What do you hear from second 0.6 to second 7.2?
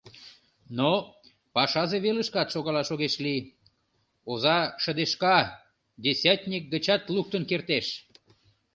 Но пашазе велышкат шогалаш огеш лий: оза шыдешка, десятник гычат